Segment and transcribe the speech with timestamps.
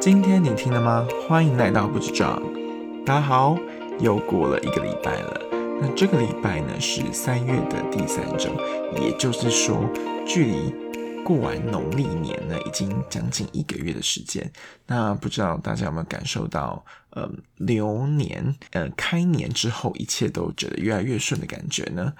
[0.00, 1.06] 今天你听了吗？
[1.28, 2.40] 欢迎来到不知道。
[3.04, 3.54] 大家好，
[3.98, 5.38] 又过了一个礼拜了。
[5.78, 8.48] 那这个礼拜呢是三月的第三周，
[8.98, 9.84] 也就是说，
[10.26, 10.74] 距离
[11.22, 14.50] 过完农历年呢已经将近一个月的时间。
[14.86, 22.14] 那不知道大家有没有感受到，呃，流年，呃，开年之后一切都觉得越来越顺的感觉呢？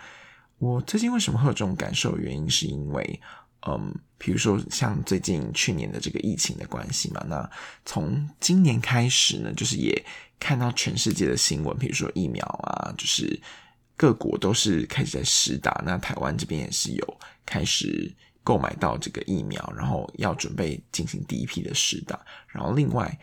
[0.59, 2.19] 我最近为什么会有这种感受？
[2.19, 3.21] 原因是因为。
[3.67, 7.51] 嗯，比如说像最近去年的这个疫情的关系嘛，那
[7.85, 10.03] 从今年开始呢，就是也
[10.39, 13.39] 看到全世界的新闻，比如说疫苗啊，就是
[13.99, 18.11] 各国都是开始在施打，那台湾这边也是有开始
[18.43, 22.19] 购买到这个疫苗，然后要准备进行第一批的施打，
[22.49, 23.19] 然后另外，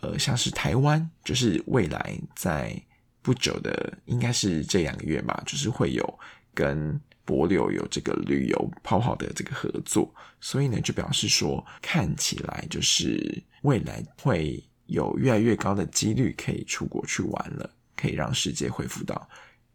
[0.00, 2.74] 呃，像是台湾，就是未来在
[3.20, 6.18] 不久的，应该是这两个月吧，就是会有
[6.54, 6.98] 跟。
[7.26, 19.28] 博流有这个旅游泡泡的这个合作，所以呢，就表示说，看起来就是未来会有越来越高的几率可以出国去玩了，可以让世界恢复到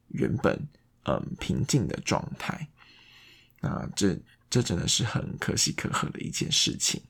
[0.07, 0.57] 原本
[1.03, 2.65] 嗯平静的状态。
[3.59, 4.17] 那这
[4.49, 7.01] 这真的是很可喜可贺的一件事情。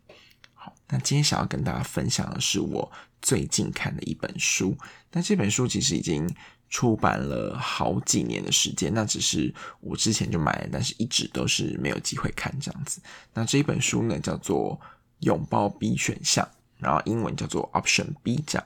[0.55, 4.75] 好，那今天想要跟大家分享的是我最近看的一本书，
[5.11, 6.27] 那这本书其实已经。
[6.71, 13.01] 出版了好几年的时间，那只是我之前就买了，但是一直都是没有机会看这样子。
[13.33, 14.79] 那这一本书呢，叫做
[15.19, 16.43] 《拥抱 B 选项》，
[16.79, 18.63] 然后英文叫做 Option B 讲。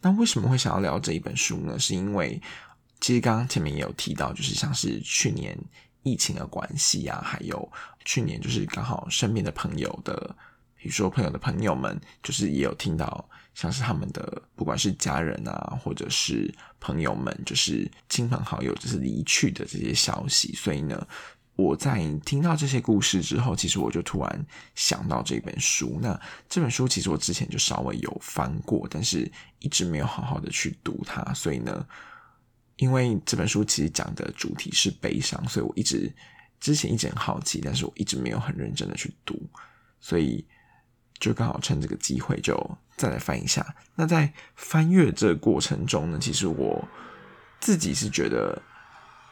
[0.00, 1.78] 那为什么会想要聊这一本书呢？
[1.78, 2.40] 是因为
[3.00, 5.56] 其实刚刚前面也有提到，就是像是去年
[6.02, 7.70] 疫情的关系啊，还有
[8.04, 10.34] 去年就是刚好身边的朋友的，
[10.82, 13.28] 比如说朋友的朋友们，就是也有听到。
[13.54, 20.54] 像是他们的不管是家人啊，或者是朋友们，就是亲朋好友，就是离去的这些消息。
[20.54, 21.06] 所以呢，
[21.54, 25.98] 我在听到这些故事之后，其实我就突然想到这本书。
[26.00, 31.22] 那这本书其实我之前就稍微有翻过，但是一直没有好好的去读它。
[31.34, 31.86] 所以呢，
[32.76, 36.10] 因为这本书其实讲的主题是悲伤，所以我一直
[36.58, 39.38] 之前一直很好奇，但是我一直没有很认真的去读，
[40.00, 40.42] 所以
[41.22, 42.78] 就刚好趁这个机会就。
[42.94, 46.86] 再来翻一下，那在翻阅这个过程中呢，其实我
[47.58, 48.62] 自己是觉得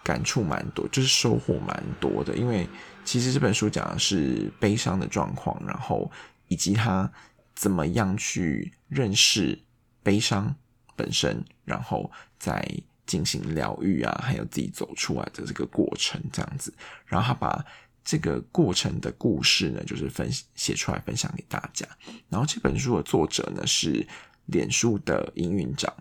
[0.02, 2.34] 感触蛮多，就是收获蛮多的。
[2.34, 2.66] 因为
[3.04, 6.10] 其实这本书讲的是悲伤的状况，然后
[6.48, 7.08] 以及他
[7.54, 9.56] 怎么样去认识
[10.02, 10.52] 悲伤
[10.96, 12.66] 本身，然后再
[13.06, 16.74] 进行疗愈啊，还有自己走出来的这个过程，这样子，
[17.06, 17.64] 然后他把。
[18.04, 21.86] 这个过程的故事呢，就是分写出来分享给大家。
[22.28, 24.06] 然后这本书的作者呢是
[24.46, 25.92] 脸书的营运长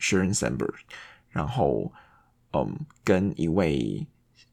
[0.00, 0.74] Sharon Sandberg，
[1.30, 1.92] 然后
[2.52, 4.06] 嗯，跟一位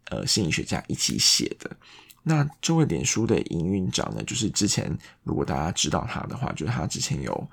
[0.06, 1.76] 呃心理学家一起写的。
[2.22, 7.50] 那这位脸书的营运长呢，就是之前如果大家知道他的话，就是他之前有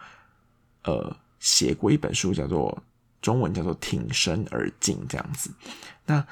[0.82, 2.82] 呃写过一本书，叫做
[3.22, 5.50] 中文叫做《挺身而进》这样子。
[6.04, 6.26] 那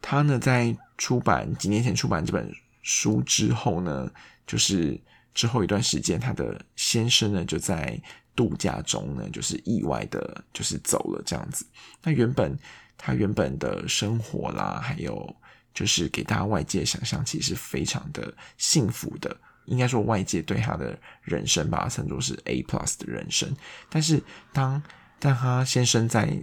[0.00, 2.50] 他呢，在出版几年前出版这本
[2.82, 4.08] 书之后呢，
[4.46, 4.98] 就是
[5.34, 8.00] 之后一段时间，他的先生呢就在
[8.34, 11.66] 度假中呢，就是意外的，就是走了这样子。
[12.02, 12.56] 那原本
[12.96, 15.34] 他原本的生活啦，还有
[15.74, 19.36] 就是给大家外界想象，其实非常的幸福的。
[19.64, 23.52] 应该说，外界对他的人生把它称作是 A plus 的人生。
[23.90, 24.80] 但是当
[25.18, 26.40] 当他先生在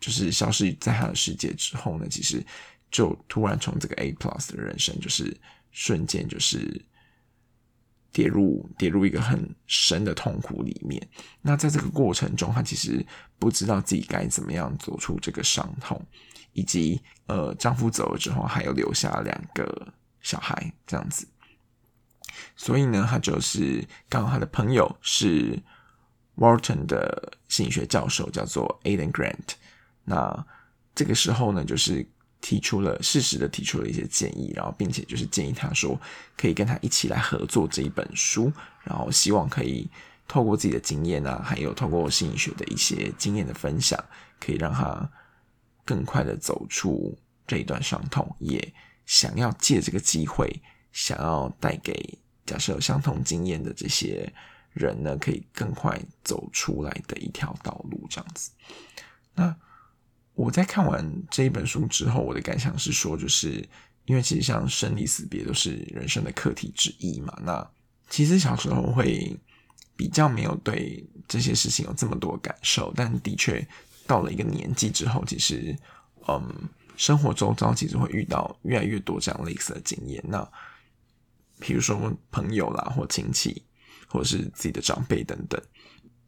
[0.00, 2.42] 就是消失在他的世界之后呢，其实。
[2.92, 5.34] 就突然从这个 A plus 的人生，就是
[5.70, 6.84] 瞬间就是
[8.12, 11.08] 跌入跌入一个很深的痛苦里面。
[11.40, 13.04] 那在这个过程中，她其实
[13.38, 16.00] 不知道自己该怎么样走出这个伤痛，
[16.52, 19.88] 以及呃，丈夫走了之后，还有留下两个
[20.20, 21.26] 小孩这样子。
[22.54, 25.58] 所以呢，她就是刚好她的朋友是
[26.36, 29.54] Walton 的心理学教授，叫做 Aden Grant。
[30.04, 30.46] 那
[30.94, 32.06] 这个时候呢，就是。
[32.42, 35.98] 提出了适时的提出了一些建议，然后并且就是建议他说
[36.36, 38.52] 可以跟他一起来合作这一本书，
[38.82, 39.88] 然后希望可以
[40.26, 43.96] 透过自己的经验啊，还有透过心理学的一些经验的分享，
[44.40, 45.08] 可以让他
[45.84, 47.16] 更快的走出
[47.46, 48.74] 这一段伤痛，也
[49.06, 50.60] 想要借这个机会，
[50.92, 54.30] 想要带给假设有相同经验的这些
[54.72, 58.50] 人呢，可以更快走出来的一条道路，这样子。
[59.36, 59.56] 那。
[60.34, 63.66] 我在看完这一本书之后，我的感想是说，就是
[64.06, 67.36] 因为其实像生离死别都是人生的课题之一嘛。
[67.44, 67.70] 那
[68.08, 69.36] 其实小时候会
[69.96, 73.66] 比较没有对这些事情有这么多感受，但的确
[74.06, 75.76] 到了一个年纪之后，其实
[76.26, 76.42] 嗯，
[76.96, 80.22] 生活周遭其实会遇到越来越多这样类似的经验。
[80.26, 80.46] 那
[81.60, 83.62] 比如说朋友啦，或亲戚，
[84.08, 85.60] 或者是自己的长辈等等，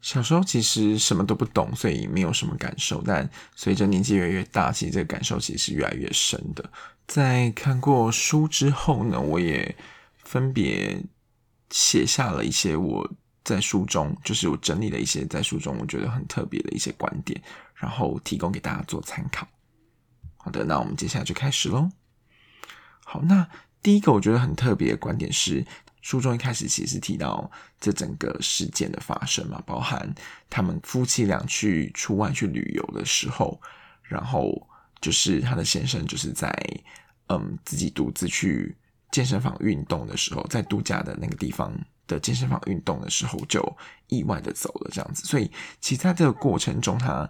[0.05, 3.01] 小时候其实什么都不懂，所以没有什么感受。
[3.01, 6.63] 但随着年纪越来越大，其实这个感受其实是越来越深的。
[7.07, 9.75] 在看过书之后呢，我也
[10.17, 11.01] 分别
[11.71, 13.11] 写下了一些我
[13.43, 17.41] 在书中，就是我整理了一些在书中我觉得很特别的一些观点，
[17.73, 19.47] 然后提供给大家做参考。
[20.37, 21.89] 好的，那我们接下来就开始喽。
[23.03, 23.49] 好，那
[23.81, 25.65] 第一个我觉得很特别的观点是。
[26.05, 27.49] 书中一开始其实提到
[27.79, 30.13] 这整个事件的发生嘛，包含
[30.51, 33.59] 他们夫妻俩去出外去旅游的时候，
[34.03, 34.67] 然后
[35.01, 36.55] 就是他的先生就是在
[37.29, 38.77] 嗯自己独自去
[39.09, 41.73] 健身房运动的时候，在度假的那个地方
[42.05, 43.59] 的健身房运动的时候就
[44.07, 45.49] 意外的走了这样子，所以
[45.81, 47.27] 其实在这个过程中，他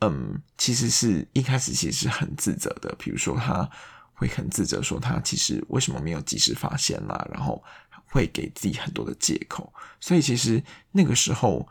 [0.00, 3.70] 嗯其实是一开始其实是很自责的，比如说他。
[4.18, 7.62] 会很自责，说他其实为什么没有及时发现啦，然后
[8.04, 9.72] 会给自己很多的借口。
[10.00, 10.60] 所以其实
[10.90, 11.64] 那个时候，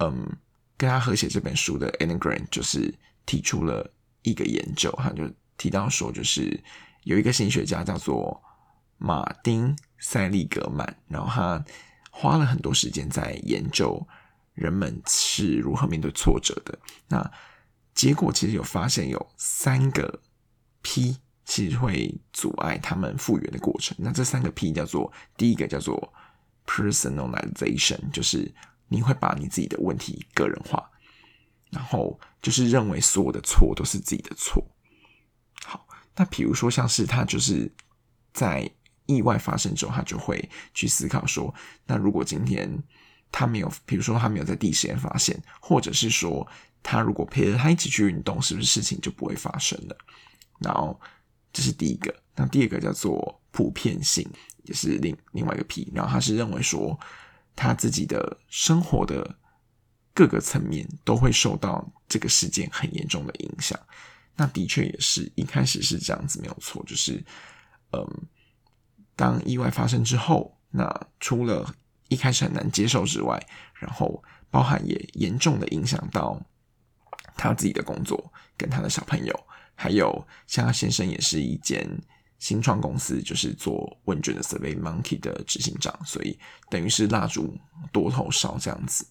[0.00, 0.28] 嗯，
[0.76, 3.90] 跟他合写这本书的 Anne Grant 就是提出了
[4.20, 6.62] 一个研究，他就提到说，就是
[7.04, 8.38] 有一个心理学家叫做
[8.98, 11.64] 马丁塞利格曼，然后他
[12.10, 14.06] 花了很多时间在研究
[14.52, 16.78] 人们是如何面对挫折的。
[17.08, 17.32] 那
[17.94, 20.20] 结果其实有发现有三个
[20.82, 21.16] P。
[21.44, 23.94] 其实会阻碍他们复原的过程。
[24.00, 26.12] 那这三个 P 叫做第一个叫做
[26.66, 28.50] personalization，就是
[28.88, 30.90] 你会把你自己的问题个人化，
[31.70, 34.66] 然后就是认为所有的错都是自己的错。
[35.64, 35.86] 好，
[36.16, 37.70] 那比如说像是他就是
[38.32, 38.70] 在
[39.04, 41.54] 意外发生之后，他就会去思考说，
[41.84, 42.82] 那如果今天
[43.30, 46.46] 他没有，比如说他没有在第一时间发现，或者是说
[46.82, 49.96] 他如果陪着他一起去运动，是不是事情就不会发生了？
[50.58, 50.98] 然后。
[51.54, 54.28] 这是第一个，那第二个叫做普遍性，
[54.64, 55.90] 也是另另外一个 P。
[55.94, 56.98] 然后他是认为说，
[57.54, 59.38] 他自己的生活的
[60.12, 63.78] 各个层面都会受到这个事件很严重的影响。
[64.34, 66.82] 那的确也是一开始是这样子，没有错。
[66.84, 67.24] 就是，
[67.92, 68.04] 嗯，
[69.14, 71.72] 当意外发生之后，那除了
[72.08, 73.40] 一开始很难接受之外，
[73.74, 74.20] 然后
[74.50, 76.44] 包含也严重的影响到
[77.36, 79.46] 他自己的工作跟他的小朋友。
[79.74, 81.88] 还有，像他先生也是一间
[82.38, 86.38] 新创公司，就是做问卷的 Survey Monkey 的执行长，所以
[86.70, 87.58] 等于是蜡烛
[87.92, 89.06] 多头烧这样子。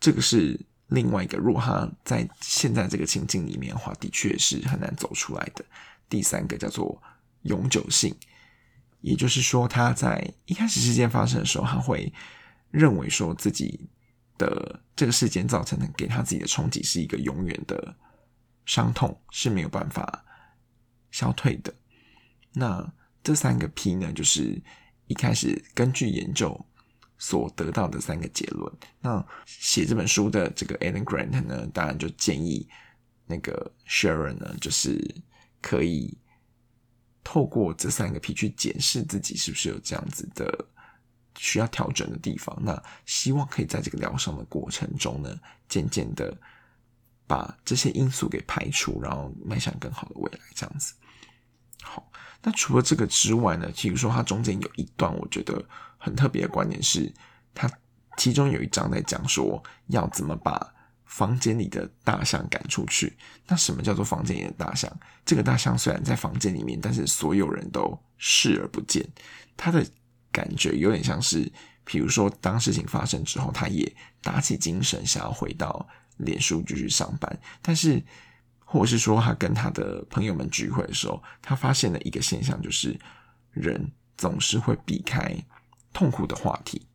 [0.00, 0.58] 这个是
[0.88, 5.64] 另外一个，如果他在现在这个情境里面的话，的确是很难走出来的。
[6.08, 7.02] 第三个叫做
[7.42, 8.14] 永久性，
[9.00, 12.12] 也就是说，他在一开始事件发生的时候，他会
[12.70, 13.88] 认为说自己
[14.38, 17.96] 的这个事件造成的给他自己的冲击是一个永远的。
[18.66, 20.24] 伤痛是没有办法
[21.10, 21.74] 消退的。
[22.52, 24.62] 那这三个 P 呢，就是
[25.06, 26.64] 一开始根据研究
[27.18, 28.72] 所得到的三个结论。
[29.00, 32.68] 那写这本书的这个 Alan Grant 呢，当然就建议
[33.26, 35.02] 那个 Sharon 呢，就是
[35.60, 36.16] 可以
[37.22, 40.66] 透过这三个 P 去检视自己是不是有这样子的
[41.38, 42.56] 需要调整的地方。
[42.62, 46.36] 那希望可以在这个疗伤的过程中呢，渐渐的。
[47.26, 50.94] 把这些因素给排除，然后迈向更好的未来，这样子。
[51.82, 52.10] 好，
[52.42, 53.70] 那除了这个之外呢？
[53.76, 55.62] 比如说，它中间有一段我觉得
[55.98, 57.12] 很特别的观点是，
[57.54, 57.70] 它
[58.16, 60.72] 其中有一章在讲说要怎么把
[61.04, 63.16] 房间里的大象赶出去。
[63.46, 64.90] 那什么叫做房间里的大象？
[65.26, 69.06] 这个大象虽然在房间里面，但是所有人都视而不见。
[69.56, 69.86] 他的
[70.32, 71.50] 感觉有点像是，
[71.84, 75.86] 比如说当事情发生之后，他也打起精神想要回到。
[76.18, 78.00] 脸书继续上班，但是，
[78.64, 82.96] 或者是说他跟他的朋友们聚会的时候，他发现了一个现象，就是
[83.50, 85.36] 人总是会避开
[85.92, 86.86] 痛苦的话题。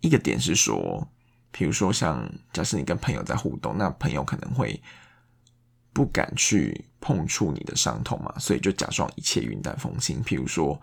[0.00, 1.08] 一个点是说，
[1.50, 4.80] 比如说像假设你跟朋友在互动，那朋友可能会
[5.94, 10.22] 不敢去碰触你的伤痛嘛，所以就假装一切云淡风轻。
[10.22, 10.78] 譬如说，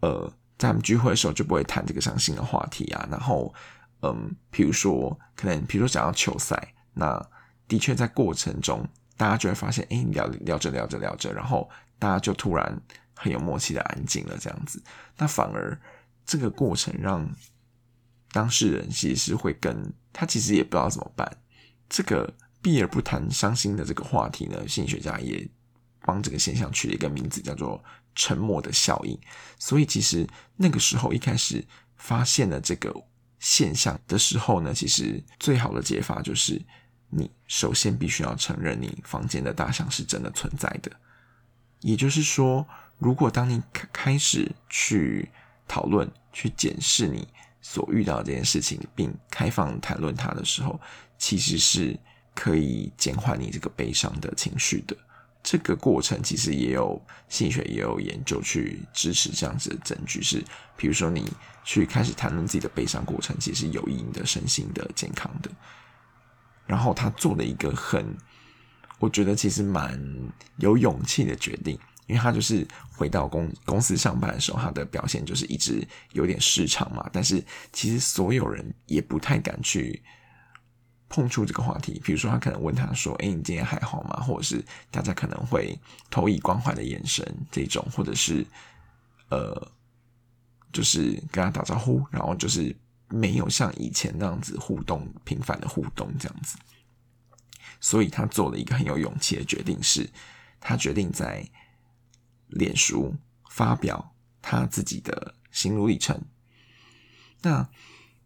[0.00, 3.54] 呃，在我们聚会的时候就不会谈这个伤心的话题啊，然后。
[4.14, 7.20] 嗯，比如说，可能比如说讲到球赛，那
[7.66, 8.86] 的确在过程中，
[9.16, 12.80] 大家就会发现，哎，聊聊着聊着聊着，然后大家就突然
[13.14, 14.82] 很有默契的安静了，这样子。
[15.16, 15.80] 那反而
[16.24, 17.28] 这个过程让
[18.30, 21.38] 当事人其实是会跟他其实也不知道怎么办。
[21.88, 22.32] 这个
[22.62, 25.48] 避而不谈伤心的这个话题呢，心理学家也
[26.02, 27.82] 帮这个现象取了一个名字，叫做
[28.14, 29.18] “沉默的效应”。
[29.58, 31.64] 所以其实那个时候一开始
[31.96, 32.94] 发现了这个。
[33.38, 36.60] 现象的时候呢，其实最好的解法就是，
[37.10, 40.90] 你首先必须要承认你房间的大象是真的存在的。
[41.80, 42.66] 也就是说，
[42.98, 45.30] 如果当你开开始去
[45.68, 47.28] 讨论、去检视你
[47.60, 50.80] 所遇到这件事情，并开放谈论它的时候，
[51.18, 51.98] 其实是
[52.34, 54.96] 可以减缓你这个悲伤的情绪的。
[55.46, 60.42] 这个过程其实也有心理学也有研究去支持这样子的证据，是
[60.76, 61.24] 比如说你
[61.62, 65.50] 去开始谈论自己的悲伤过程，其实有益你的身心的健康的。
[66.66, 68.04] 然后他做了一个很，
[68.98, 69.96] 我觉得其实蛮
[70.56, 71.78] 有勇气的决定。
[72.08, 77.08] 因为他就是回到公公司上班的时候，他的表现就是一直有点失常嘛。
[77.12, 77.40] 但是
[77.72, 80.02] 其实所有人也不太敢去
[81.08, 82.00] 碰触这个话题。
[82.04, 85.78] 比如说，他可能问他说：“哎，你今天还好吗？”或者是大家可能会
[86.10, 88.46] 投以关怀的眼神这种，或者是
[89.30, 89.70] 呃，
[90.72, 92.76] 就是跟他打招呼，然后就是
[93.08, 96.56] 没有像以前那样子互动频繁的互动这样子。
[97.80, 100.08] 所以他做了一个很有勇气的决定，是
[100.60, 101.48] 他决定在。
[102.50, 103.12] 脸书
[103.50, 106.16] 发表他自己的心路历程。
[107.42, 107.68] 那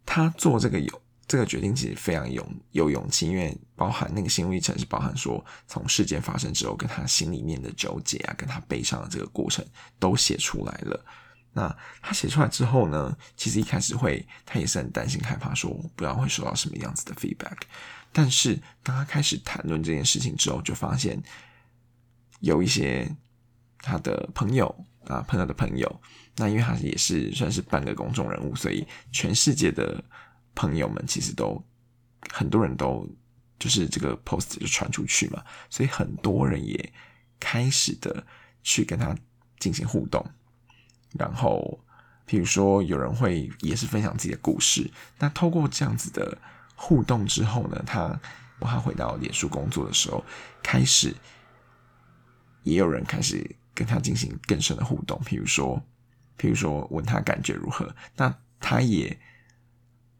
[0.05, 9.65] 他做这个有这个决定，其实非常勇有勇气，因为包含那个心路历程是包含说从事件发生之后，跟他心里面的纠结啊，跟他悲伤的这个过程
[10.01, 11.05] 都写出来了。
[11.53, 11.73] 那
[12.03, 17.59] 他写出来之后呢，其实一开始会他也是很担心害怕，说不知道会收到什么样子的 feedback。
[18.13, 21.23] 但是当他开始谈论这件事情之后，就发现
[22.41, 23.09] 有一些。
[23.83, 24.69] 他的朋友
[25.07, 26.01] 啊，朋友的朋友，
[26.37, 30.05] 那因为他也是算是半个公众人物，所以全世界的
[30.55, 31.63] 朋友们其实都
[32.31, 33.09] 很多人都
[33.59, 36.93] 就是这个 post 就传出去嘛，所以很多人也
[37.39, 38.25] 开始的
[38.63, 39.17] 去跟他
[39.59, 40.25] 进行互动，
[41.13, 41.79] 然后
[42.25, 46.39] 比如说有人会也是分享自己的故事，那透过这样子的
[46.75, 48.21] 互动之后呢，他
[48.61, 50.25] 他回到脸书工作的时候，
[50.63, 51.15] 开始
[52.63, 53.57] 也有人开始。
[53.73, 55.83] 跟他进行更深的互动，譬如说，
[56.37, 59.19] 譬如说问他感觉如何，那他也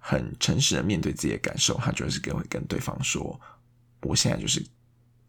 [0.01, 3.41] 很诚实的面对自己的感受，他就是跟会跟对方说，
[4.01, 4.67] 我现在就是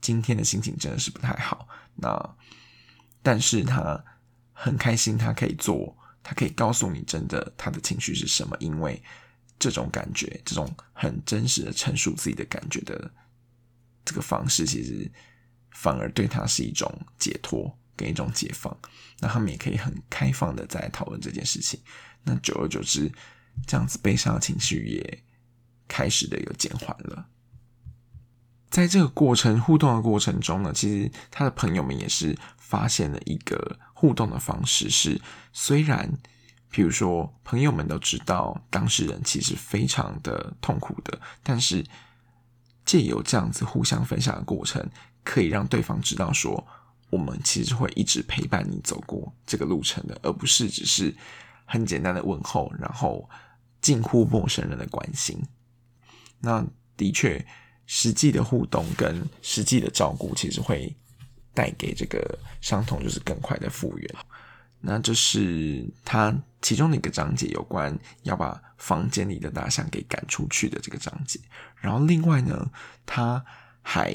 [0.01, 2.35] 今天的心情真的是不太好，那
[3.21, 4.03] 但是他
[4.53, 8.99] 很开心，他可以做，他可以告诉你真的他的情绪是什么，因为
[9.59, 13.11] 这种感觉，这种很真实的陈述自己的感觉的
[14.03, 15.11] 这个方式，其实
[15.71, 17.77] 反而对他是一种解脱。
[17.93, 18.75] 跟一种解放，
[19.19, 21.79] 那他们也可以很开放的在讨论这件事情。
[22.23, 23.11] 那久而久之，
[23.65, 25.23] 这样子悲伤的情绪也
[25.87, 27.27] 开始的有减缓了。
[28.69, 35.19] 在这个过程互动的过程中呢，其实他的朋友们也是发现了一个互动的方式，是
[35.51, 36.11] 虽然，
[36.69, 41.85] 比如说朋友们都知道当事人其实非常的痛苦的，但是
[42.85, 44.89] 借由这样子互相分享的过程，
[45.23, 46.67] 可以让对方知道说。
[47.11, 51.13] 我们其实会一直陪伴你走过这个路程的，而不是只是
[51.71, 53.29] 很简单的问候，然后
[53.81, 55.41] 近乎陌生人的关心。
[56.39, 56.65] 那
[56.97, 57.45] 的确，
[57.85, 60.93] 实际的互动跟实际的照顾，其实会
[61.53, 64.15] 带给这个伤痛就是更快的复原。
[64.81, 71.39] 那这是他其中的一个章节，有关要把房间里的大象给赶出去的这个章节。
[71.77, 72.69] 然后另外呢，
[73.05, 73.43] 他
[73.81, 74.13] 还。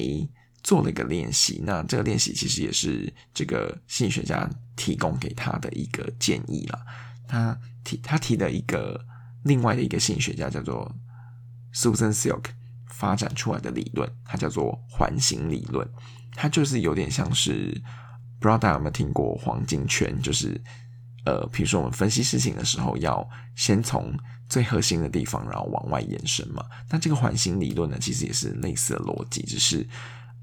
[0.63, 6.85] 做了一个练习，那这个练习其实也是这个心理学家提供给他的一个建议了。
[7.27, 8.99] 他提他提的一个
[9.43, 10.91] 另外的一个心理学家叫做
[11.73, 12.45] Susan Silk
[12.89, 15.87] 发展出来的理论，它叫做环形理论。
[16.33, 17.79] 它就是有点像是
[18.39, 20.59] 不知道大家有没有听过黄金圈，就是
[21.25, 24.17] 呃，比如说我们分析事情的时候，要先从
[24.49, 26.63] 最核心的地方，然后往外延伸嘛。
[26.89, 29.87] 那这个环形理论呢，其实也是类似的逻辑，只是。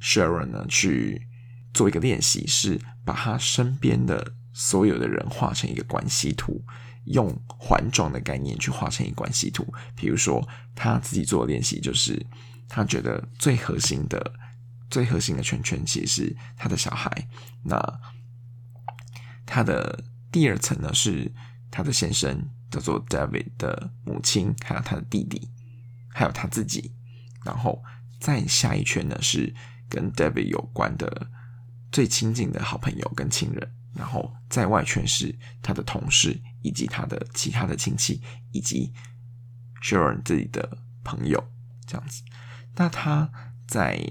[0.03, 1.27] Sharon 呢，去
[1.73, 6.65] 做一个练习，是把他身边的所有的人画成一个关系图，
[7.05, 9.67] 用环状的概念去画成一个关系图。
[9.95, 10.43] 比如说，
[10.75, 12.25] 他自己做的练习就是，
[12.69, 14.33] 他觉得最核心的、
[14.89, 17.29] 最核心的圈圈其实是他的小孩。
[17.63, 18.01] 那
[19.45, 21.31] 他的第二层呢，是
[21.71, 25.51] 他的先生，叫做 David 的母亲，还有他的弟弟，
[26.09, 26.95] 还有他自己。
[27.45, 27.83] 然后
[28.19, 29.55] 再下一圈呢是。
[29.87, 31.29] 跟 David 有关的
[31.93, 38.21] 最亲近的好朋友跟亲人，然后在外圈是他的同事以及他的其他的亲戚
[38.53, 38.93] 以及
[39.83, 41.43] Sharon 自己的朋友
[41.87, 42.23] 这样子。
[42.77, 43.31] 那他
[43.67, 44.05] 在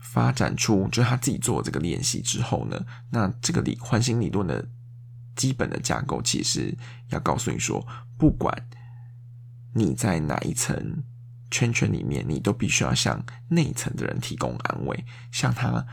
[0.00, 4.68] 发展出就是他自己做这个练习之后呢，那这个理环形理论的
[5.36, 6.76] 基本的架构其实
[7.10, 7.86] 要告诉你说，
[8.18, 8.68] 不管
[9.74, 11.04] 你在哪一层。
[11.50, 15.04] 圈圈里面，你都必须要向内层的人提供安慰。
[15.30, 15.86] 向他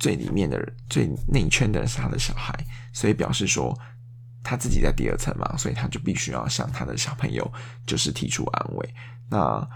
[0.00, 2.52] 最里面的人，最内圈的人是他的小孩，
[2.92, 3.78] 所以表示说，
[4.42, 7.52] 他自己在第二层嘛，所以他就必须要向他的小朋友
[7.86, 8.94] 就是提出安慰。
[9.30, 9.68] 那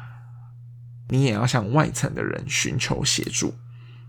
[1.11, 3.55] 你也要向外层的人寻求协助，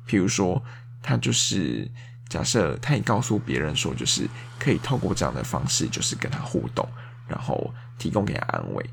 [0.07, 0.63] 譬如说，
[1.03, 1.91] 他就是
[2.29, 6.87] 假设他也告诉别人说，就是可以透过这样的方式，就是跟他互动，
[7.27, 8.89] 然后提供给他安慰。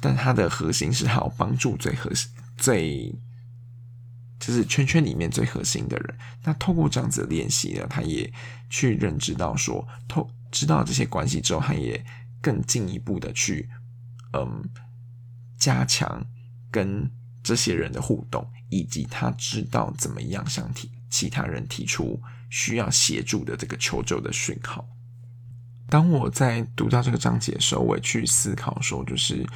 [0.00, 3.14] 但他的核心是好帮助最核心、最
[4.46, 6.18] 就是圈圈里面最核心的人。
[6.44, 8.32] 那透过这样子练习呢，他也
[8.70, 12.04] 去认知到说，透知道这些关系之后，他也
[12.40, 13.68] 更进一步的去
[14.32, 14.62] 嗯
[15.58, 16.24] 加强
[16.70, 17.10] 跟。
[17.46, 24.84] 这些人的互动，以及他知道怎么样向提其他人提出需要协助的这个求救的讯号。
[25.88, 29.46] 当我在读到这个章节的时候，我也去思考说，就是，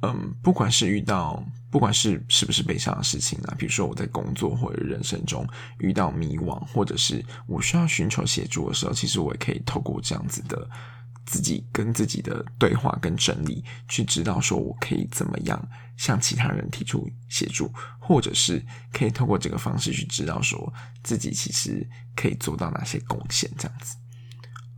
[0.00, 5.44] 嗯，不管是遇到，不管是是不是悲伤的事情啊，比如说我在工作或者人生中
[5.78, 10.68] 遇到迷惘，或者是我需要寻求协助的时候，其实我也可以透过这样子的。
[11.24, 18.60] 自己跟自己的对话跟整理，去知道说我可以怎么样向其他人提出协助，或者是
[18.92, 20.70] 可以透过这个方式去知道说
[21.04, 23.96] 自己其实可以做到哪些贡献，这样子。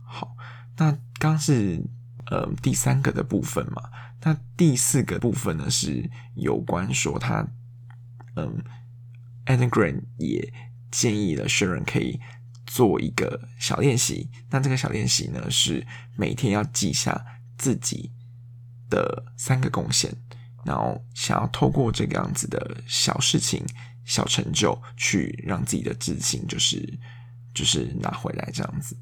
[0.05, 0.35] 好，
[0.77, 1.81] 那刚是
[2.27, 3.81] 呃第三个的部分嘛，
[4.25, 7.47] 那第四个部分呢是有关说他
[8.35, 8.61] 嗯
[9.45, 10.51] a n n g r a n 也
[10.91, 12.19] 建议了 Sharon 可以。
[12.67, 15.85] 做一个小练习，那这个小练习呢是
[16.17, 17.23] 每天要记下
[17.59, 18.11] 自己
[18.89, 20.11] 的三个贡献，
[20.65, 23.63] 然后想要透过这个样子的小事情、
[24.03, 26.97] 小成就，去让自己的自信就是
[27.53, 28.97] 就是拿回来这样子。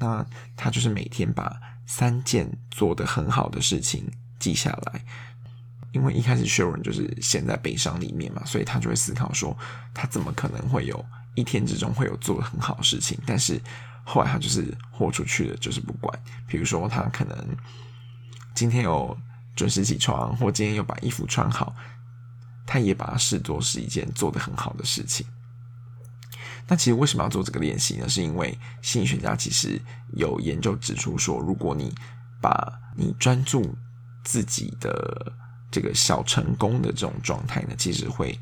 [0.00, 1.54] 那他就是每天把
[1.86, 4.10] 三件做得很好的事情
[4.44, 5.00] 记下来，
[5.92, 9.56] 因为一开始 Sharon 就是陷在悲伤里面嘛，所以他就会思考说，
[9.94, 11.04] 他怎么可能会有。
[11.36, 13.60] 一天之中会有做的很好事情，但是
[14.04, 16.16] 后来他就是豁出去了，就是不管。
[16.46, 17.36] 比如说他可能
[18.54, 19.18] 今天有
[19.56, 21.74] 准时起床，或今天有把衣服穿好，
[22.64, 25.26] 他也把它视作是一件做得很好的事情。
[26.68, 28.08] 那其实为什么要做这个练习呢？
[28.08, 31.92] 是因为心理学家其实有研究指出说，如果你
[32.40, 33.76] 把你专注
[34.24, 35.32] 自己的
[35.70, 38.36] 这个小成功的这种状态呢，其实会。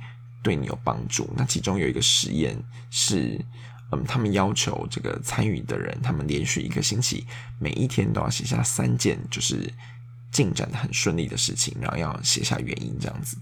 [0.44, 1.32] 对你有帮助。
[1.36, 3.40] 那其中有一个实验是，
[3.92, 7.24] 嗯，他们要求这个参与的人，他们连续一个星期，
[7.60, 9.72] 每一天都要写下三件就是
[10.32, 13.36] 进展的很顺利的事情，然后要写下原因这样子。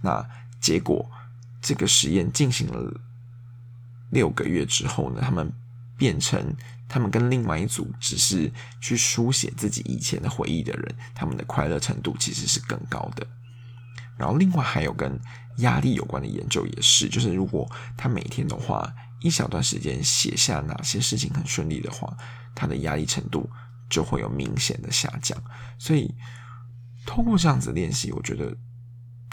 [0.00, 0.24] 那
[0.60, 1.10] 结果
[1.60, 3.00] 这个实验进行了
[4.10, 5.52] 六个月之后呢，他们
[5.98, 6.54] 变成
[6.94, 8.48] 他们跟另外一组只是
[8.80, 13.26] 去书写自己以前的回忆的人，他们的快乐程度其实是更高的。
[14.16, 15.20] 然后另外还有跟
[15.56, 22.16] 压力有关的研究也是，就是如果他每天的话一小段时间写下哪些事情很顺利的话，
[22.54, 23.50] 他的压力程度
[23.90, 25.36] 就会有明显的下降。
[25.76, 26.14] 所以
[27.04, 28.56] 通过这样子练习，我觉得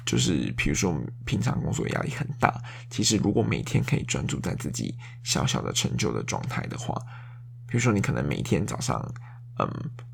[0.04, 7.00] 就是比如说平常工作压力很大，其实如果每天可以专注在自己小小的成就的状态的话，
[7.72, 9.02] 比如说你可能每天早上
[9.60, 9.68] 嗯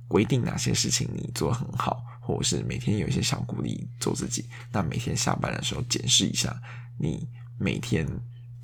[0.08, 2.06] 规定哪些事情你做很好。
[2.28, 6.62] 或者是每天有一些小鼓励做自己，那每天下班的时候检视一下，
[7.00, 7.26] 你
[7.58, 8.06] 每天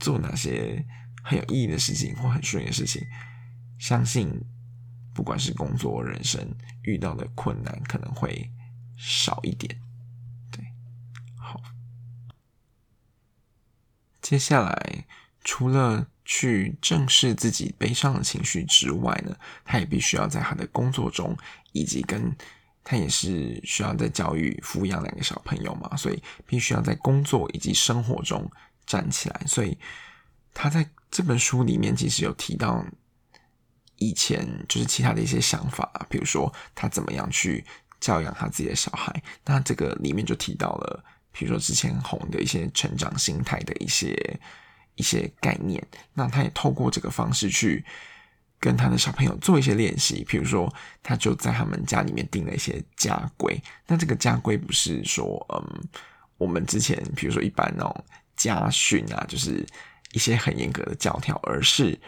[0.01, 0.86] 做哪些
[1.23, 3.01] 很有意义的事情或很顺利的事情，
[3.79, 4.29] 相信
[5.13, 6.45] 不管是工作、人生
[6.82, 8.51] 遇到的困难可能会
[8.97, 9.79] 少一点。
[10.51, 10.62] 对，
[11.38, 11.62] 好，
[14.21, 15.06] 接下来
[15.41, 21.38] 除了去正视自己悲伤的情绪之外呢，他也必须要在他的工作中
[21.72, 22.36] 以及跟
[22.84, 28.50] 他也是需要在教育、抚养两个小朋友嘛，所以必须要在工作以及生活中
[28.86, 29.42] 站起来。
[29.48, 29.78] 所以
[30.54, 32.86] 他在这本书里面其实有提到
[33.98, 37.66] 以前就是其他的一些想法，比如说他怎么样去
[38.02, 39.24] 教养他自己的小孩。
[39.46, 44.14] 那这个里面就提到了，比如说之前红的一些成长心态的一些
[44.95, 45.86] 一些概念。
[46.13, 47.86] 那他也透过这个方式去。
[48.60, 53.62] 跟他的小朋友做一些练习，比如说，他就在他们家里面定了一些家规。
[53.86, 55.84] 那这个家规不是说，嗯，
[56.38, 58.06] 我们之前比如说一般那种
[58.38, 59.67] 家训啊，就是
[60.13, 61.99] 一些很严格的教条，而是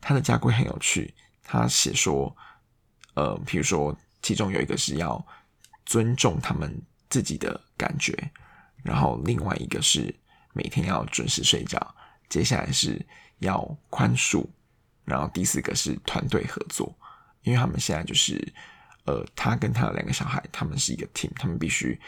[0.00, 1.14] 他的家规很有趣。
[1.44, 2.36] 他写说，
[3.14, 5.24] 呃，比如说其中有一个是要
[5.86, 6.76] 尊重他们
[7.08, 8.12] 自己的感觉，
[8.82, 10.12] 然后另外一个是
[10.54, 11.78] 每天要准时睡觉，
[12.30, 13.04] 接下来是
[13.40, 14.46] 要宽恕。
[15.04, 16.96] 然后第四个是团队合作，
[17.42, 18.52] 因为他们现在就是，
[19.06, 22.00] 呃，他跟他的两个小孩，他们是一个 team，他们必须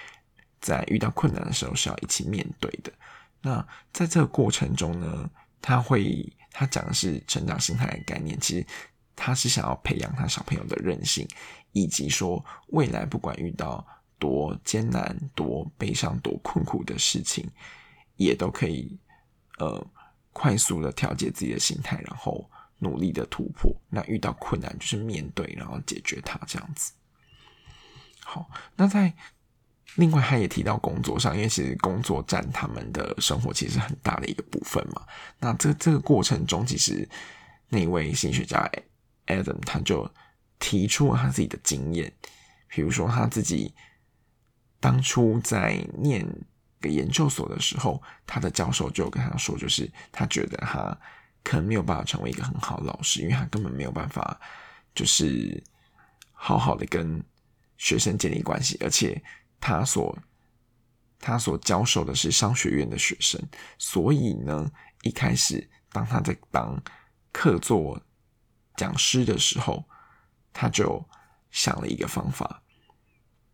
[0.61, 2.93] 在遇到困难的时候是要一起面对的。
[3.41, 5.29] 那在这个过程中呢，
[5.61, 8.65] 他会他讲的是成长心态的概念，其实
[9.17, 11.27] 他是想要培养他小朋友的韧性，
[11.73, 13.85] 以及说未来不管遇到
[14.17, 17.51] 多艰难、多悲伤、多困苦的事情，
[18.15, 18.97] 也都可以
[19.59, 19.85] 呃
[20.33, 23.75] 快速的调节自己的心态，然后努力的突破。
[23.89, 26.93] 那遇到困难就是面对，然后解决它这样子。
[28.25, 29.13] 好，那在
[29.97, 35.07] 另外他也提到工作上，因为其实工作占他们的生活其实很大的一个部分嘛。
[35.39, 37.09] 那这这个过程中，其实
[37.69, 38.71] 那位心理学家。
[39.29, 40.11] Adam 他就
[40.59, 42.13] 提出了他自己的经验，
[42.67, 43.73] 比如说他自己
[44.81, 46.27] 当初在念
[46.83, 50.95] 个研究所的时候，他的教授就跟他说，就是他觉得他
[51.43, 54.39] 可能没有办法成为一个很好的老师，因为他根本没有办法
[54.95, 55.63] 就是
[56.33, 57.25] 好好的跟
[57.79, 59.23] 学生建立关系，而且
[59.59, 60.15] 他所
[61.19, 63.41] 他所教授的是商学院的学生，
[63.79, 64.71] 所以呢，
[65.03, 66.83] 一开始当他在当
[67.33, 68.03] 客座。
[68.75, 69.85] 讲师的时候，
[70.51, 71.07] 他就
[71.51, 72.63] 想了一个方法。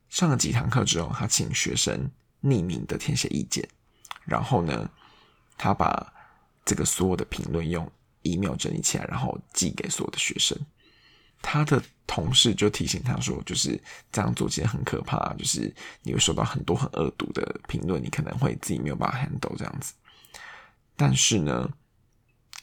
[0.08, 2.08] 上了几堂课之后，他请学生
[2.42, 3.68] 匿名的填写意见，
[4.24, 4.90] 然后呢，
[5.56, 6.12] 他把
[6.64, 7.90] 这个所有的评论用
[8.22, 10.58] email 整理起来，然后寄给所有的学生。
[11.40, 15.72] 他的同事就提醒他说：“就是这样做其实很可怕，就是
[16.02, 19.94] 你会收到很多很恶毒的评论，你可能会自己没有办法 handle 这样子。”
[20.96, 21.70] 但是呢，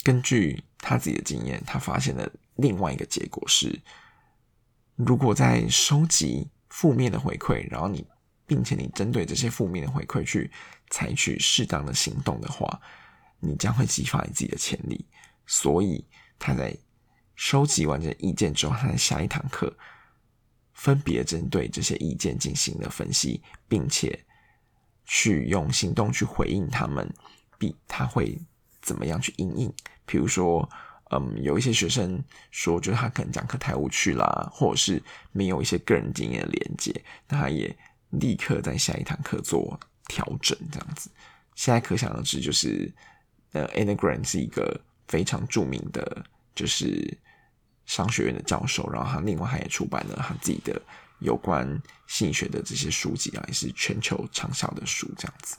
[0.04, 2.30] 根据他自己的经验，他发现了。
[2.58, 3.82] 另外一个结果是，
[4.96, 8.08] 如果在收集负面的回馈，然后你，
[8.46, 10.52] 并且你针对这些负面的回馈去
[10.90, 12.80] 采取适当的行动的话，
[13.40, 15.06] 你将会激发你自己的潜力。
[15.46, 16.04] 所以
[16.40, 16.76] 他在
[17.36, 19.76] 收集完这意见之后，他在下一堂课
[20.74, 24.26] 分别针对这些意见进行了分析，并且
[25.06, 27.12] 去用行动去回应他们，
[27.58, 28.40] 比他会
[28.82, 29.74] 怎么样去应应，
[30.06, 30.70] 比如说。
[31.12, 36.92] 嗯，有一些学生说，就是他可能讲课太无趣啦，或者是没有一些个人经验的连接，
[37.28, 37.78] 那他也
[38.20, 41.10] 立刻在下一堂课做调整，这样子。
[41.56, 42.92] 现在可想而知，就是
[43.54, 47.18] 呃，Anagram 是一个非常著名的，就是
[47.86, 50.82] 商学院的教授，然后他另外他也出版了他自己的
[51.20, 51.66] 有关
[52.08, 55.56] 心理学的这些书籍啊，也是全球畅销的书，这样子。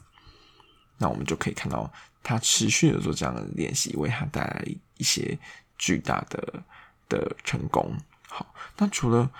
[0.99, 1.91] 那我们就可以看到，
[2.23, 4.65] 他持续的做这样的练习，为他带来
[4.97, 5.39] 一些
[5.79, 6.63] 巨大的
[7.09, 7.95] 的成功。
[8.29, 9.31] 好，那除了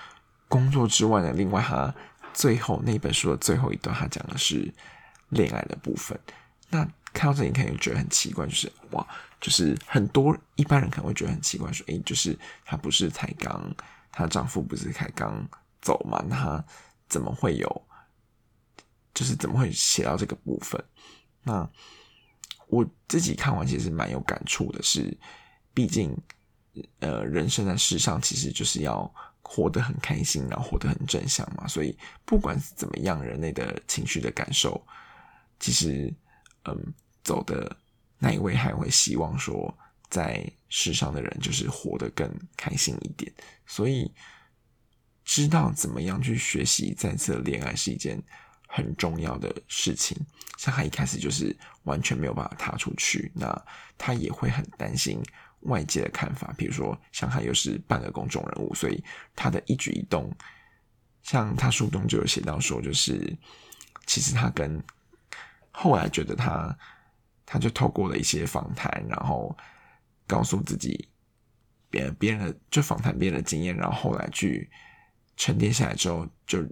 [0.47, 1.33] 工作之外呢？
[1.33, 1.93] 另外，他
[2.37, 4.71] 最后那本书的最后一段，他讲的是
[5.29, 6.17] 恋爱的部分。
[6.69, 9.03] 那看到这里，可能觉得很奇怪，就是哇，
[9.41, 13.75] 就是很多一般人可能会觉得很奇怪，说，诶，就是她不是才刚，
[14.11, 15.43] 她丈夫不是才刚
[15.81, 16.23] 走嘛？
[16.29, 16.63] 那
[17.09, 17.87] 怎么会有？
[19.15, 20.79] 就是怎么会写到这个部分？
[21.41, 21.67] 那
[22.67, 25.17] 我自己看完其实蛮有感触的，是，
[25.73, 26.15] 毕竟，
[26.99, 29.11] 呃，人生在世上其实就是要
[29.49, 31.67] 活得很开心，然后活得很正向嘛。
[31.67, 34.85] 所以不管是怎么样，人类的情绪的感受，
[35.59, 36.13] 其实，
[36.65, 37.75] 嗯，走的
[38.19, 39.73] 那一位还会希望说，
[40.09, 43.31] 在世上的人就是活得更开心一点。
[43.65, 44.11] 所以，
[45.23, 48.21] 知道怎么样去学习再次恋爱是一件。
[48.69, 50.17] 很重要的事情，
[50.57, 53.65] 像他一开始就是完全没有办法踏出去，那
[53.97, 55.23] 他也会很担心
[55.67, 56.53] 外界的看法。
[56.57, 59.01] 比如说，像他又是半个公众人物，所以
[59.35, 60.29] 他的一举一动，
[61.23, 63.33] 像他书中就有写到说，就是
[64.05, 64.83] 其实他跟
[65.71, 66.77] 后来觉得他，
[67.45, 69.55] 他就透过了一些访谈，然后
[70.25, 71.07] 告诉自己
[71.89, 74.69] 别人别人的就访谈别人的经验，然后后来去
[75.35, 76.65] 沉淀下来之后就。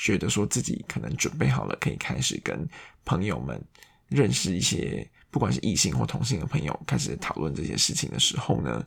[0.00, 2.64] 觉得说自己可能准备好了，可以开始跟
[3.04, 3.60] 朋友们
[4.06, 8.84] 认识一些，不管是异性或同性的朋友，开始讨论这些事情的时候呢，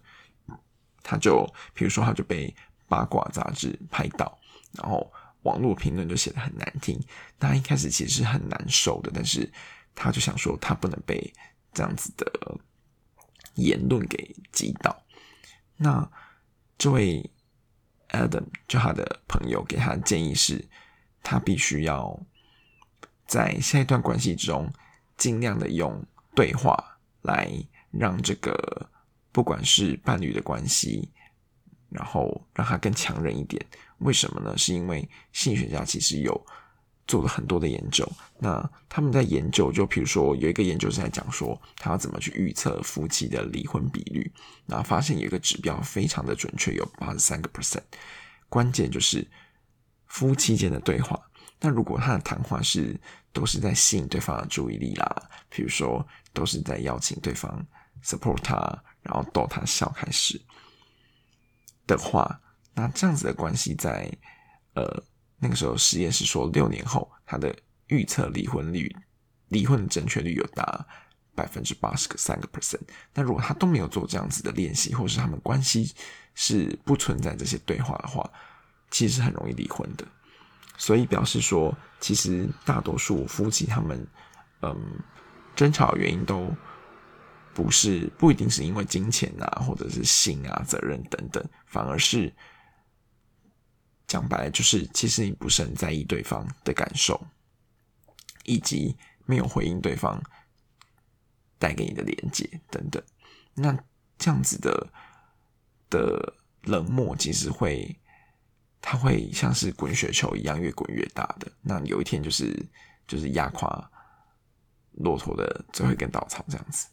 [1.04, 2.54] 他就，比如说，他就被
[2.88, 4.38] 八卦杂志拍到，
[4.74, 5.12] 然后
[5.44, 7.00] 网络评论就写的很难听。
[7.40, 9.52] 他一开始其实是很难受的，但是
[9.96, 11.34] 他就想说，他不能被
[11.74, 12.26] 这样子的
[13.56, 15.04] 言论给击倒。
[15.78, 16.10] 那
[16.78, 17.30] 这位
[18.10, 20.68] Adam 就他的朋友给他的建议是。
[21.24, 22.20] 他必须要
[23.28, 24.74] 在下一段关系中，
[25.18, 26.04] 尽量的用
[26.36, 27.52] 对话来
[27.91, 28.89] 让这个
[29.32, 31.10] 不管是伴侣的关系，
[31.89, 33.65] 然后让他更强韧一点。
[34.00, 34.58] 为什么呢？
[34.58, 36.46] 是因为心理学家其实有
[37.08, 38.10] 做了很多的研究。
[38.39, 44.32] 那他们在研究，就比如说有一个研究是在讲说，他要怎么去预测夫妻的离婚比率。
[44.65, 47.84] 那发现有一个指标非常的准确，有八十三个 percent。
[48.50, 49.28] 关键就是。
[50.13, 51.17] 夫妻间的对话，
[51.62, 53.00] 那如果他的谈话是
[53.34, 57.65] 都是在吸引对方的注意力啦，比如说都是在邀请对方
[58.04, 58.56] support 他，
[59.02, 60.41] 然后逗他笑开始，
[61.88, 62.39] 的话，
[62.74, 64.12] 那这样子的关系在
[64.74, 65.04] 呃
[65.38, 67.56] 那个时候实验室说六年后，他的
[67.88, 68.96] 预测离婚率、
[69.50, 70.86] 离婚的正确率有达
[71.34, 72.82] 百分之八十个三个 percent。
[73.13, 75.94] 那如果他都没有做这样子的练习，或是他们关系
[76.36, 78.30] 是不存在这些对话的话，
[78.89, 80.06] 其实很容易离婚的。
[80.82, 84.08] 所以表示说，其实大多数夫妻他们
[84.62, 84.76] 嗯
[85.56, 86.52] 争吵的原因都。
[87.54, 92.34] 不是不一定是因为金钱啊，或者是性啊、责任等等，反而是
[94.08, 97.22] 讲白了，就是其实你不是很在意对方的感受，
[98.46, 100.24] 以及没有回应对方
[101.60, 103.04] 带给你的连接等等。
[103.54, 103.78] 那
[104.17, 104.88] 这样子的
[105.89, 107.94] 的冷漠，其实会，
[108.82, 111.52] 它会像是滚雪球一样，越滚越大的。
[111.62, 112.65] 那有一天，就是
[113.08, 113.89] 就是压垮
[114.94, 116.88] 骆驼的最后一根稻草，这样子。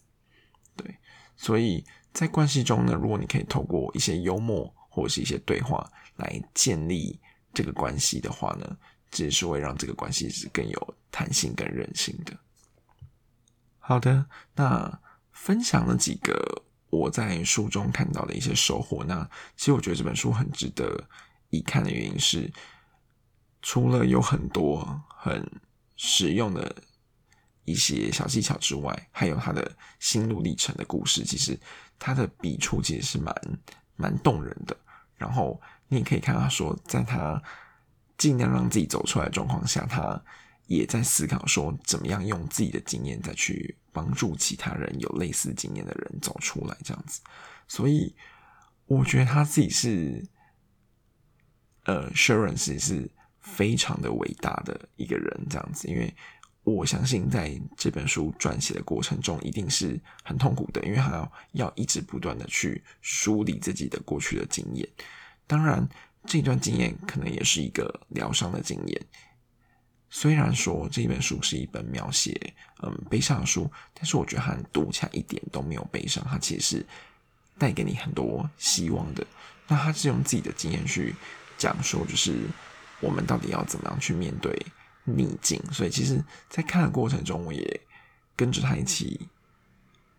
[0.77, 0.94] 对，
[1.37, 7.18] 所以在关系中呢，如果你可以透过一些幽默或者是一些对话来建立
[7.55, 8.77] 这个关系的话呢，
[9.11, 12.37] 这是会让这个关系是更有弹性、跟韧性的。
[13.79, 15.01] 好的，那
[15.33, 19.03] 分享了几个我在书中看到的一些收获。
[19.05, 21.09] 那其实我觉得这本书很值得
[21.51, 22.53] 一看的原因是，
[23.63, 25.51] 除了有很多很
[25.97, 26.75] 实用的。
[27.65, 31.23] 一些小技巧之外，还有他的心路历程的故事。
[31.23, 31.55] 其实
[31.99, 33.35] 他的笔触其实是蛮
[33.95, 34.75] 蛮动人的。
[35.17, 37.43] 然后你也可以看他说，在他
[38.17, 40.19] 尽量让自己走出来的状况下，他
[40.67, 47.21] 也在思考说，怎么样用自己的经验再去帮助其他人有类似经验的人走出来，这样子。
[47.67, 48.17] 所以
[48.87, 50.27] 我觉得他自己是，
[51.88, 56.14] 呃，Sharon 是是非常的伟大的一个人，这样子，因为。
[56.64, 64.87] 我相信在这本书撰写的过程中，一定是很痛苦的，因为他要要一直不断的去梳理自己的过去的经验。
[65.46, 65.88] 当然，
[66.27, 69.01] 这段经验可能也是一个疗伤的经验。
[70.11, 72.38] 虽然说这本书是一本描写
[72.83, 76.87] 嗯悲伤的书，但是我觉得它读起来一点都没有悲伤，它其实是
[77.57, 79.27] 带给你很多希望的。
[79.66, 81.14] 那他是用自己的经验去
[81.59, 82.33] 讲说，就是
[83.01, 84.57] 我们到底要怎么样去面对。
[85.11, 87.81] 逆境，所以其实，在看的过程中，我也
[88.37, 89.27] 跟着他一起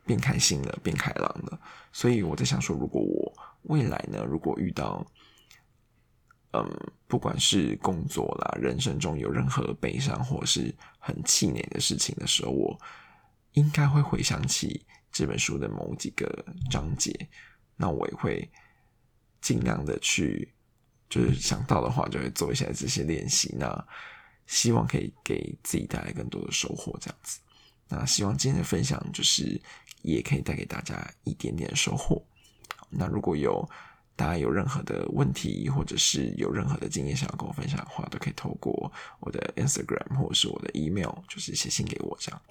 [0.03, 1.61] 变开心了，变开朗了。
[1.93, 3.31] 所以我在想说，如果我
[3.65, 5.05] 未来呢，如果遇到，
[6.53, 6.67] 嗯，
[7.07, 12.75] 不管是工作啦、人生中有任何悲伤或是很气馁的事情的时候，我
[13.51, 17.29] 应该会回想起这本书的某几个章节，
[17.75, 18.49] 那我也会
[19.39, 20.51] 尽量的去，
[21.09, 23.55] 就是想到的话，就会做一下这些练习。
[23.57, 23.87] 那
[24.45, 27.39] 希望可以给自己带来更多的收获，这样子。
[27.87, 29.59] 那希望今天的分享就是
[30.01, 32.23] 也可以带给大家一点点收获。
[32.89, 33.67] 那如果有
[34.15, 42.41] 大家有任何的问题，或者是有任何的经验想要跟我分享的话，都可以透过我的 Instagram 或者是我的 email，就是写信给我这样。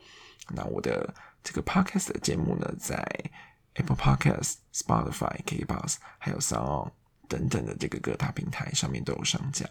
[0.55, 3.05] 那我的这个 podcast 的节目呢，在
[3.75, 6.91] Apple Podcast、Spotify、KBox 还有 Sound
[7.29, 9.67] 等等的这个各大平台上面都有上架。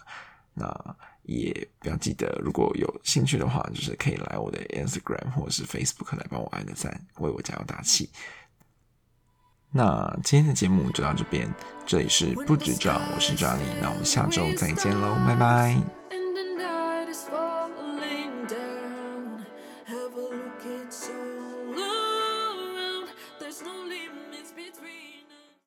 [0.54, 8.10] 那也不要记得，如果有兴趣的话，就是可以来我的 Instagram 或者是 Facebook 来帮我按个赞，为我加油打气。
[9.70, 11.48] 那今天的节目就到这边，
[11.86, 15.96] 这里是不止这样，我是 Johnny，那我们下周再见喽，拜拜。